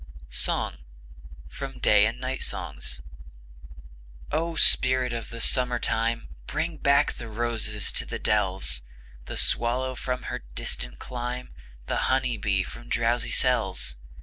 [0.31, 0.77] From
[1.51, 3.03] 'Ballads and Songs.' SONG
[4.31, 6.29] O spirit of the Summer time!
[6.47, 8.81] Bring back the roses to the dells;
[9.25, 11.51] The swallow from her distant clime,
[11.85, 13.95] The honey bee from drowsy cells.